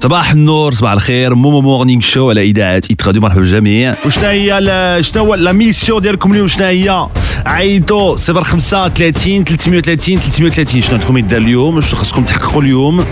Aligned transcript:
صباح 0.00 0.30
النور 0.30 0.74
صباح 0.74 0.92
الخير. 0.92 1.34
مومو 1.34 1.60
Morning 1.60 2.00
Show 2.00 2.30
على 2.30 2.42
إذاعة 2.42 2.82
Hit 2.90 3.06
Radio 3.06 3.22
مرحبا 3.22 3.40
بالجميع. 3.40 3.94
وشنا 4.06 4.30
هي 4.30 5.02
شنو 5.02 5.24
هو 5.24 5.34
la 5.34 5.52
mission 5.52 6.02
ديالكم 6.02 6.32
اليوم 6.32 6.48
شنو 6.48 6.66
هي؟ 6.66 7.08
عيطوا 7.46 8.16
05 8.16 8.88
30 8.88 9.44
330 9.44 10.18
330 10.18 10.80
شنو 10.80 10.94
عندكم 10.94 11.18
يدار 11.18 11.40
اليوم؟ 11.40 11.80
شنو 11.80 11.94
خاصكم 11.94 12.24
تحققوا 12.24 12.62
اليوم؟ 12.62 13.04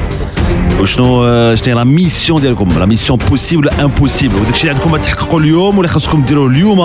وشنو 0.81 1.25
آه، 1.27 1.55
شنو 1.55 1.75
la 1.77 1.85
mission 1.85 2.43
ديالكم؟ 2.43 2.79
la 2.79 2.87
mission 2.87 3.19
possible 3.19 3.69
impossible 3.69 4.37
وداك 4.37 4.55
الشيء 4.55 4.71
اللي 4.71 4.83
عندكم 4.83 4.97
تحققوا 4.97 5.41
اليوم 5.41 5.79
ولا 5.79 5.89
خاصكم 5.89 6.23
ديروه 6.23 6.47
اليوم 6.47 6.79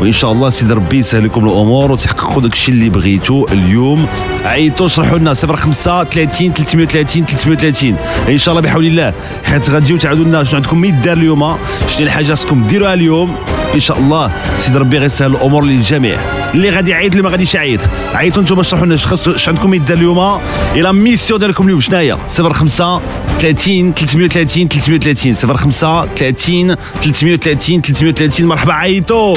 وان 0.00 0.12
شاء 0.12 0.32
الله 0.32 0.50
سيدي 0.50 0.72
ربي 0.72 0.98
يسهل 0.98 1.24
لكم 1.24 1.44
الأمور 1.44 1.92
وتحققوا 1.92 2.42
داك 2.42 2.52
الشيء 2.52 2.74
اللي 2.74 2.88
بغيتو 2.88 3.46
اليوم. 3.52 4.06
عيطوا 4.44 4.88
شرحوا 4.88 5.18
لنا 5.18 5.34
05 5.34 6.04
30 6.04 6.52
330 6.52 7.24
330 7.26 7.96
ان 8.28 8.38
شاء 8.38 8.52
الله 8.52 8.62
بحول 8.62 8.86
الله. 8.86 9.14
حيت 9.44 9.70
غتجيو 9.70 9.96
تعاودوا 9.96 10.24
لنا 10.24 10.44
شنو 10.44 10.56
عندكم 10.56 10.84
يدار 10.84 11.16
اليوم 11.16 11.56
شنو 11.88 12.06
الحاجة 12.06 12.26
خاصكم 12.26 12.66
ديروها 12.66 12.94
اليوم. 12.94 13.36
ان 13.74 13.80
شاء 13.80 13.98
الله 13.98 14.30
سيدي 14.58 14.78
ربي 14.78 14.98
غيسهل 14.98 15.30
الأمور 15.30 15.64
للجميع. 15.64 16.16
اللي 16.54 16.70
غادي 16.70 16.90
يعيط 16.90 17.10
اللي 17.10 17.22
ما 17.22 17.30
غاديش 17.30 17.54
يعيط. 17.54 17.80
عيطوا 18.14 18.42
أنتم 18.42 18.62
شرحوا 18.62 18.86
لنا 18.86 18.94
اش 18.94 19.48
عندكم 19.48 19.74
يدار 19.74 19.98
اليوم 19.98 20.40
إلى 20.74 20.92
ميسيون 20.92 21.40
ديالكم 21.40 21.64
اليوم. 21.64 21.80
شنو 21.80 21.98
هي؟ 21.98 22.16
05 22.52 23.00
30 23.40 23.94
330 23.94 24.68
330 24.68 25.34
05 25.34 26.06
30 26.16 26.76
330 27.02 27.80
330 27.82 28.46
مرحبا 28.46 28.72
عيطوا 28.72 29.36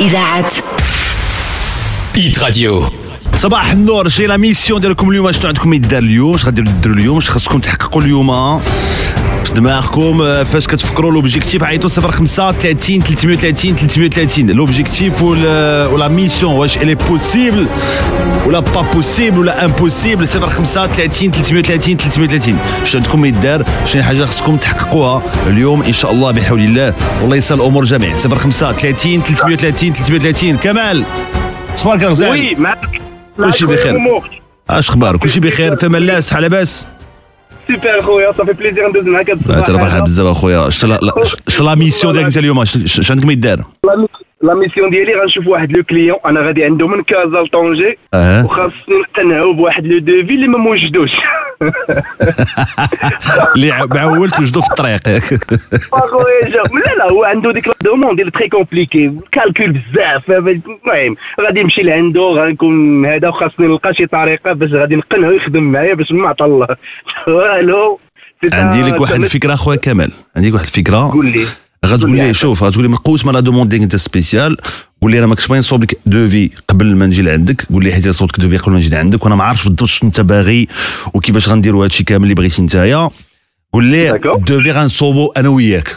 إذاعة 0.00 0.52
Hit 2.16 2.38
Radio 2.38 2.88
صباح 3.36 3.70
النور 3.70 4.08
شي 4.08 4.26
la 4.26 4.36
mission 4.36 4.80
ديالكم 4.80 5.10
اليوم. 5.10 5.32
شنو 5.32 5.46
عندكم 5.46 5.72
يدار 5.72 6.02
اليوم؟ 6.02 6.34
اش 6.34 6.44
غاديروا 6.44 6.72
ديروا 6.72 6.96
اليوم؟ 6.96 7.16
اش 7.16 7.30
خاصكم 7.30 7.60
تحققوا 7.60 8.02
اليوم؟ 8.02 8.30
في 9.50 9.56
دماغكم؟ 9.56 10.22
آه، 10.22 10.42
فاش 10.42 10.66
كتفكروا 10.66 11.12
l'objectif 11.12 11.62
عيطوا 11.62 11.88
05 11.88 12.52
30 12.52 13.00
330 13.02 13.76
330 13.76 14.50
l'objectif 14.50 15.22
ولا 15.22 15.86
و 15.86 15.93
la 15.93 16.08
mission 16.08 16.54
واش 16.54 16.78
elle 16.78 16.94
est 16.94 17.14
possible 17.14 17.66
ولا 18.46 18.60
pas 18.60 18.82
possible 18.82 19.38
ولا 19.38 19.64
impossible 19.64 20.26
05 20.26 20.86
30 20.86 21.30
330 21.30 21.96
330 21.96 22.58
شنو 22.84 23.02
عندكم 23.02 23.24
يدار 23.24 23.64
شنو 23.86 24.02
حاجة 24.02 24.24
خاصكم 24.24 24.56
تحققوها 24.56 25.22
اليوم 25.46 25.82
ان 25.82 25.92
شاء 25.92 26.12
الله 26.12 26.30
بحول 26.30 26.60
الله 26.60 26.94
والله 27.20 27.36
يسهل 27.36 27.60
الأمور 27.60 27.84
جميع 27.84 28.14
05 28.14 28.72
30 28.72 29.22
330 29.22 29.92
330 29.92 30.56
كمال 30.56 31.04
أخبارك 31.74 32.02
الغزال 32.02 32.30
oui 32.30 32.54
معك 32.54 33.00
كلشي 33.36 33.66
بخير. 33.66 33.96
اش 34.70 34.88
أخبار 34.88 35.16
كلشي 35.16 35.40
بخير 35.40 35.76
الله 35.96 36.20
صحه 36.20 36.40
لاباس 36.40 36.86
سوبر 37.76 38.02
خويا 38.02 38.32
صافي 38.32 38.52
plaisir 38.52 38.88
ندوز 38.88 39.04
معاك 39.04 39.30
هاد 39.30 39.38
الصباح 39.58 39.92
هذا. 39.94 40.00
بزاف 40.04 40.26
اخويا 40.26 40.70
شتا 40.70 40.86
la- 40.86 41.00
mission 41.74 42.12
ديالك 42.12 42.26
انت 42.26 42.38
اليوم 42.38 42.64
ش- 42.64 42.78
ش- 42.84 42.98
اش 42.98 43.10
عندك 43.10 43.24
ما 43.26 43.32
يدار 43.32 43.64
la 44.42 44.54
mi- 44.54 44.60
la 44.60 44.66
mission 44.66 44.90
ديالي 44.90 45.14
غنشوف 45.14 45.46
واحد 45.46 45.72
le 45.72 45.82
client 45.84 46.16
أنا 46.26 46.40
غادي 46.40 46.64
عنده 46.64 46.86
من 46.86 47.02
كازا 47.02 47.40
ل 47.42 47.50
Tanger 47.50 47.98
وخاصني 48.44 48.94
نقنعو 49.00 49.52
بواحد 49.52 49.86
le 49.86 49.98
devis 49.98 50.34
اللي 50.34 50.48
ما 50.48 50.58
موجدوش 50.58 51.12
اللي 53.56 53.86
معول 53.90 54.30
توجدو 54.30 54.60
في 54.60 54.68
الطريق 54.70 55.08
لا 56.72 56.94
لا 56.98 57.12
هو 57.12 57.24
عنده 57.24 57.52
ديك 57.52 57.68
la 57.68 57.74
demande 57.84 58.20
اللي 58.20 58.30
très 58.30 58.48
compliquée 58.48 59.12
calcul 59.32 59.72
بزاف 59.72 60.30
المهم 60.30 61.16
غادي 61.40 61.62
نمشي 61.62 61.82
لعندو 61.82 62.30
غنكون 62.30 63.06
هذا 63.06 63.28
وخاصني 63.28 63.66
نلقى 63.66 63.94
شي 63.94 64.06
طريقه 64.06 64.52
باش 64.52 64.72
غادي 64.72 64.96
نقنعو 64.96 65.30
يخدم 65.30 65.62
معايا 65.62 65.94
باش 65.94 66.12
ما 66.12 66.28
عطا 66.28 66.44
الله 66.44 66.66
عندي 68.52 68.82
لك 68.82 69.00
واحد 69.00 69.12
الفكرة 69.24 69.54
اخويا 69.54 69.76
كمال 69.76 70.10
عندي 70.36 70.48
لك 70.48 70.54
واحد 70.54 70.66
الفكرة 70.66 71.10
قول 71.12 71.26
لي 71.26 71.44
غتقول 71.86 72.10
قول 72.10 72.16
لي. 72.28 72.34
شوف 72.34 72.62
غتقول 72.62 72.82
لي 72.82 72.88
من 72.88 72.96
قوه 72.96 73.18
ما 73.24 73.32
la 73.32 73.40
demande 73.40 73.68
ديالك 73.70 73.82
انت 73.82 73.96
spéciale. 73.96 74.56
قول 75.02 75.10
لي 75.12 75.18
أنا 75.18 75.26
ما 75.26 75.34
كنتش 75.34 75.46
باغي 75.46 75.58
نصوب 75.58 75.82
لك 75.82 75.98
devis 76.06 76.50
قبل 76.68 76.96
ما 76.96 77.06
نجي 77.06 77.22
لعندك. 77.22 77.66
قول 77.72 77.84
لي 77.84 77.92
حيت 77.92 78.08
صوبت 78.08 78.40
devis 78.40 78.56
قبل 78.56 78.72
ما 78.72 78.78
نجي 78.78 78.88
لعندك. 78.88 79.24
وأنا 79.24 79.34
ما 79.36 79.44
عارف 79.44 79.64
بالضبط 79.64 79.84
شنو 79.88 80.08
أنت 80.08 80.20
باغي 80.20 80.68
وكيفاش 81.14 81.48
غنديروا 81.48 81.84
هادشي 81.84 82.04
كامل 82.04 82.22
اللي 82.24 82.34
بغيتي 82.34 82.62
نتايا. 82.62 83.10
قول 83.72 83.84
لي. 83.84 84.20
devis 84.46 84.70
غنصوبو 84.70 85.26
أنا 85.36 85.48
وياك. 85.48 85.96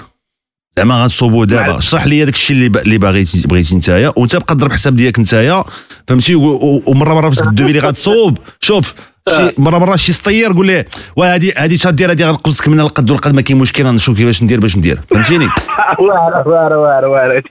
زعما 0.77 1.03
غنصوبو 1.03 1.43
دابا. 1.43 1.77
اشرح 1.77 2.05
لي 2.05 2.25
داك 2.25 2.33
الشيء 2.33 2.55
اللي 2.57 2.69
ب- 2.69 2.77
اللي 2.77 2.97
باغيتي 2.97 3.47
بغيتي 3.47 3.75
نتايا. 3.75 4.13
وأنت 4.15 4.35
بقى 4.35 4.55
ضرب 4.55 4.71
حساب 4.71 4.95
ديالك 4.95 5.19
نتايا. 5.19 5.63
فهمتي؟ 6.07 6.35
ومرة 6.35 7.13
مرة 7.13 7.29
في 7.29 7.41
ال 7.47 7.51
devis 7.51 7.69
اللي 7.69 7.79
غتصوب 7.79 8.37
شوف 8.61 8.93
شي 9.29 9.51
مرة 9.57 9.77
مرة 9.77 9.95
شي 9.95 10.13
سطير 10.13 10.53
قول 10.53 10.67
ليه 10.67 10.85
واه 11.15 11.33
هادي 11.33 11.77
تدير 11.77 12.09
هادي 12.11 12.25
غنقصك 12.25 12.67
من 12.67 12.79
القد 12.79 13.11
والقد 13.11 13.35
ما 13.35 13.41
كاين 13.41 13.59
مشكل 13.59 13.83
غنشوف 13.83 14.17
كيفاش 14.17 14.43
ندير 14.43 14.59
باش 14.59 14.77
ندير. 14.77 14.99
فهمتيني؟ 15.09 15.45
واعر 15.99 16.49
واعر 16.49 16.73
واعر 16.73 17.05
واعر. 17.05 17.41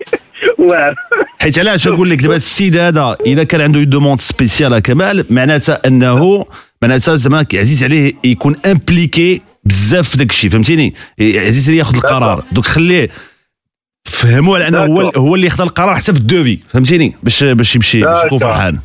واعر. 0.59 0.95
حيت 1.41 1.59
علاش 1.59 1.89
نقول 1.89 2.11
لك 2.11 2.23
دابا 2.23 2.37
السيد 2.37 2.77
هذا؟ 2.77 3.17
إذا 3.27 3.45
كان 3.45 3.61
عنده 3.61 3.83
demande 3.83 4.21
spéciale 4.21 4.79
كمال 4.79 5.25
معناتها 5.31 5.81
انه 5.87 6.45
معناتها 6.83 7.15
زعما 7.15 7.47
عزيز 7.55 7.85
عليه 7.85 8.13
يكون 8.25 8.57
impliqué 8.67 9.41
بزاف 9.65 10.09
في 10.09 10.17
داك 10.17 10.31
الشيء 10.31 10.51
فهمتيني؟ 10.51 10.95
عزيز 11.21 11.69
عليه 11.69 11.79
ياخذ 11.79 11.95
القرار. 11.97 12.45
donc 12.53 12.65
خليه 12.65 13.09
فهموا 14.05 14.57
على 14.57 14.69
أنه 14.69 14.79
هو. 14.79 15.13
هو 15.17 15.35
اللي 15.35 15.47
ياخذ 15.47 15.63
القرار 15.63 15.97
حتى 15.97 16.13
في 16.13 16.19
ال 16.19 16.26
devis 16.26 16.59
فهمتيني؟ 16.69 17.17
باش 17.23 17.45
باش 17.45 17.77
يمشي 17.77 18.01
باش 18.01 18.25
يكون. 18.25 18.39
فرحان. 18.39 18.79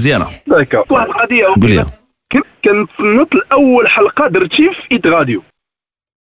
مزيانة. 0.00 0.26
d'accord 0.46 0.84
واحد 0.90 1.06
القضية. 1.08 1.46
قول 1.46 1.70
لي. 1.70 1.86
كنت 2.32 2.44
كنتصنت 2.64 3.34
الأول 3.34 3.88
حلقة 3.88 4.28
درتي 4.28 4.70
في 4.70 4.92
Hit 4.92 5.06
Radio 5.06 5.42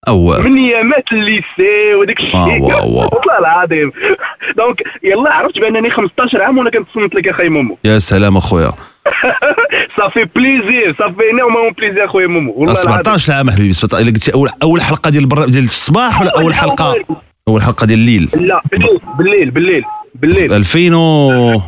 أو 0.07 0.41
من 0.41 0.57
ايامات 0.57 1.11
ال 1.11 1.25
lycée 1.25 1.95
وداك 1.95 2.19
الشيء. 2.19 2.61
والله 2.63 3.39
العظيم. 3.39 3.91
donc 4.57 4.83
يلا 5.03 5.33
عرفت 5.33 5.59
بأنني 5.59 5.89
15 5.89 6.41
عام 6.41 6.57
وأنا 6.57 6.69
كنتصنت 6.69 7.15
لك 7.15 7.27
أخي 7.27 7.49
مومو. 7.49 7.77
يا 7.83 7.99
سلام 7.99 8.37
أخويا. 8.37 8.71
صافي 9.97 10.25
plaisir 10.35 10.95
صافي 10.99 11.29
énormément 11.31 11.71
plaisir 11.71 12.05
اخويا 12.05 12.27
مومو. 12.27 12.51
والله 12.51 12.73
العظيم. 12.83 12.93
17 13.03 13.33
عام 13.33 13.49
حبيبي 13.51 13.73
17 13.73 14.03
إلا 14.03 14.11
قلتي 14.11 14.33
اول 14.33 14.49
أول 14.63 14.81
حلقة 14.81 15.11
ديال 15.11 15.23
البر... 15.23 15.45
ديال 15.45 15.65
الصباح 15.65 16.21
ولا 16.21 16.41
أول 16.41 16.53
حلقة؟ 16.53 16.95
أول 17.47 17.63
حلقة 17.63 17.85
ديال 17.85 17.99
الليل. 17.99 18.29
لا 18.33 18.61
بالليل 18.71 18.99
بالليل 19.17 19.51
بالليل. 19.51 19.83
بالليل 20.15 20.53
2000 20.53 20.95
و 20.95 21.61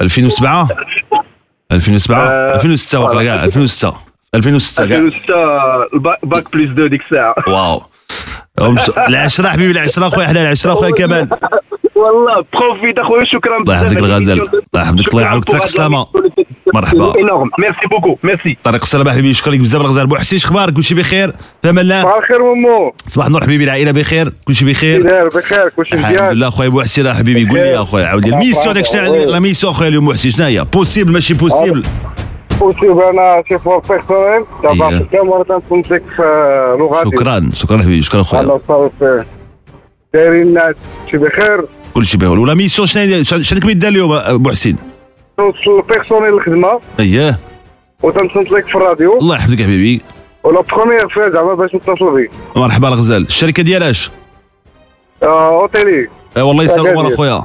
2007 0.00 0.68
2007 1.72 2.18
آه، 2.28 2.54
2006 2.54 3.00
واقيلا 3.00 3.24
كاع 3.24 3.44
2006 3.44 3.92
2006 4.34 4.86
كاع 4.86 4.96
2006 4.98 5.34
ال 5.94 6.00
bac 6.00 6.18
bac 6.26 6.52
plus 6.52 6.70
deux 6.70 6.86
ديك 6.86 7.02
الساعة 7.04 7.34
واو. 7.48 7.82
العشرة 9.08 9.48
حبيبي 9.48 9.72
العشرة 9.72 10.06
أخويا 10.08 10.26
حنا 10.26 10.42
العشرة 10.42 10.72
أخويا 10.72 10.90
كمان. 10.90 11.28
والله 11.94 12.44
profite 12.52 12.98
أخويا 12.98 13.24
شكرا 13.24 13.56
الله 13.58 13.74
يحفظك 13.74 13.96
الغزال 13.96 14.40
الله 14.40 14.60
يحفظك 14.84 15.08
الله 15.08 15.22
يعاونك. 15.22 15.44
طريق 15.44 15.62
السلامة 15.62 16.06
مرحبا. 16.76 17.20
énorme 17.20 17.50
merci 17.58 17.86
beaucoup. 17.90 18.18
merci. 18.22 18.56
طريق 18.64 18.82
السلامة 18.82 19.12
حبيبي 19.12 19.34
شكرا 19.34 19.52
لك 19.52 19.60
بزاف 19.60 19.80
الغزال. 19.80 20.06
بوحسين 20.06 20.38
أخبارك؟ 20.38 20.72
كلشي 20.74 20.94
بخير؟ 20.94 21.32
أمان 21.64 21.78
الله 21.78 22.02
صباح 22.02 22.16
الخير 22.16 22.38
مامو 22.38 22.92
صباح 23.06 23.26
النور 23.26 23.42
حبيبي 23.42 23.64
العائلة 23.64 23.90
بخير؟ 23.90 24.32
كلشي 24.46 24.64
بخير؟ 24.64 25.28
بخير 25.28 25.68
كلشي 25.68 25.94
الحمد 25.94 26.12
مزيان 26.12 26.30
لله. 26.30 26.48
أخويا 26.48 26.68
بوحسين 26.68 27.14
حبيبي 27.14 27.50
قول 27.50 27.58
لي 27.58 27.68
يا 27.68 27.82
أخويا. 27.82 28.06
عاود 28.06 28.26
لي. 28.26 28.34
ال 28.34 28.39
mission 28.39 28.74
داك 28.74 28.94
la 28.94 29.38
mission 29.38 29.72
أخويا 29.72 29.88
اليوم 29.88 30.04
بوحسين 30.04 30.30
شنو 30.30 30.44
هي؟ 30.44 30.64
possible 30.72 31.12
ماشي 31.12 31.34
possible 31.34 31.82
وسيب 32.60 32.98
أنا 32.98 33.42
chauffeur 33.48 33.78
personnel 33.78 34.44
دابا 34.62 34.88
إيه. 34.88 34.98
في 34.98 36.22
لغاتي. 36.78 37.10
شكرا. 37.10 37.50
شكرا 37.52 37.78
حبيبي. 37.78 38.02
شكرا 38.02 38.22
خويا 38.22 38.42
الله 38.42 38.60
صافي 38.68 39.24
دايرين 40.14 40.42
الناس. 40.42 40.74
شي 41.10 41.16
بخير. 41.16 41.64
كلشي 41.94 42.18
بخير. 42.18 42.38
ولا 42.38 42.54
ميسيون 42.54 42.86
شنو 42.88 43.02
هي؟ 43.02 43.24
شنو 43.24 43.40
عندك 43.52 43.66
دير 43.66 43.88
اليوم 43.88 44.12
ابو 44.12 44.50
البيرسونيل 45.38 46.34
الخدمه 46.34 46.80
اييه 47.00 47.38
وتنتمسك 48.02 48.66
في 48.68 48.74
الراديو 48.74 49.18
الله 49.18 49.36
يحفظك 49.36 49.62
حبيبي 49.62 50.00
ولا 50.44 50.60
بخومييغ 50.60 51.08
فوا 51.08 51.30
زعما 51.30 51.54
باش 51.54 51.74
نتصلوا 51.74 52.14
بي 52.16 52.30
مرحبا 52.56 52.88
الغزال 52.88 53.22
الشركة 53.22 53.62
ديالاش 53.62 54.10
آه، 55.22 55.60
اوتيلي 55.62 56.08
اي 56.36 56.42
والله 56.42 56.64
أكادير. 56.64 56.84
الأمور 56.84 57.14
اخويا 57.14 57.44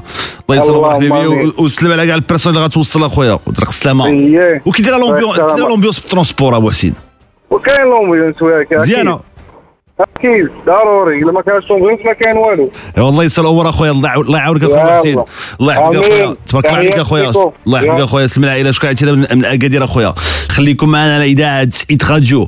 الله 0.49 0.63
اللهم 0.65 0.93
حبيبي 0.93 1.51
وسلم 1.59 1.91
على 1.91 2.07
كاع 2.07 2.15
البيرسون 2.15 2.53
اللي 2.53 2.65
غتوصل 2.65 3.03
اخويا 3.03 3.39
وترك 3.47 3.67
السلامه 3.67 4.05
وكي 4.65 4.81
داير 4.83 4.97
لومبيونس 4.97 5.35
كي 5.35 5.41
داير 5.41 5.53
يسلمك. 5.53 5.69
لومبيونس 5.69 5.99
في 5.99 6.05
الترونسبور 6.05 6.57
ابو 6.57 6.69
حسين 6.69 6.93
وكاين 7.49 7.85
لومبيونس. 7.88 8.35
مزيانه 8.71 9.19
أكيد 10.21 10.50
ضروري. 10.65 11.23
الا 11.23 11.31
ما 11.31 11.41
كانش 11.41 11.69
l'ambiance 11.69 12.00
ما 12.06 12.13
كاين 12.13 12.38
والو. 12.38 12.71
والله 12.97 13.23
يسر 13.23 13.41
الأمور 13.41 13.69
أخويا 13.69 13.91
الله 13.91 14.09
يعاون- 14.09 14.25
الله 14.25 14.38
يعاونك 14.39 14.63
أخويا. 14.63 14.97
حسين 14.97 15.23
الله 15.62 15.73
يحفظك. 15.73 15.95
أخويا. 15.95 16.35
تبارك 16.47 16.65
الله 16.65 16.77
عليك 16.77 17.00
أخويا. 17.00 17.29
الله 17.68 17.81
يحفظك. 17.83 18.01
أخويا. 18.01 18.25
اسم 18.25 18.44
العائله 18.44 18.71
شكرا 18.71 18.89
عتينا 18.89 19.12
من 19.12 19.25
من 19.33 19.45
أكادير 19.45 19.83
أخويا. 19.83 20.13
خليكم 20.50 20.89
معنا 20.89 21.15
على 21.15 21.25
اذاعه 21.25 21.68
Hit 21.92 22.12
Radio 22.12 22.48